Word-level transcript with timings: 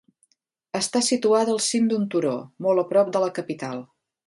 Està 0.79 1.01
situada 1.07 1.53
al 1.57 1.61
cim 1.67 1.91
d'un 1.91 2.09
turó, 2.15 2.33
molt 2.69 2.85
a 2.85 2.87
prop 2.95 3.15
de 3.17 3.25
la 3.27 3.31
capital. 3.39 3.87